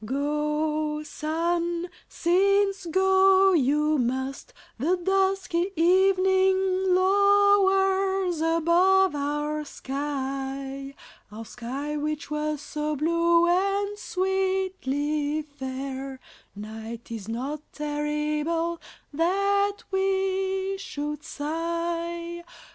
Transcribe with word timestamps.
Go, 0.03 1.03
sun, 1.03 1.87
since 2.09 2.87
go 2.87 3.53
you 3.53 3.99
must, 3.99 4.51
The 4.79 4.97
dusky 4.97 5.69
evening 5.75 6.95
lowers 6.95 8.41
above 8.41 9.13
our 9.15 9.63
sky, 9.63 10.95
Our 11.31 11.45
sky 11.45 11.97
which 11.97 12.31
was 12.31 12.61
so 12.63 12.95
blue 12.95 13.47
and 13.47 13.95
sweetly 13.95 15.43
fair; 15.43 16.19
Night 16.55 17.11
is 17.11 17.27
not 17.29 17.61
terrible 17.71 18.81
that 19.13 19.83
we 19.91 20.77
should 20.79 21.21
sigh. 21.23 22.43